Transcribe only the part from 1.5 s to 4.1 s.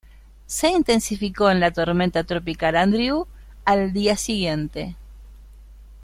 en la Tormenta Tropical Andrew al